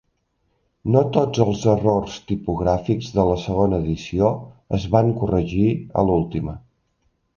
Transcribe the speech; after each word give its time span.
No 0.93 1.01
tots 1.17 1.41
els 1.45 1.65
errors 1.73 2.15
tipogràfics 2.31 3.11
de 3.17 3.27
la 3.33 3.35
segona 3.43 3.83
edició 3.85 4.31
es 4.79 4.89
van 4.97 5.13
corregir 5.21 5.67
a 6.03 6.07
l'última. 6.09 6.57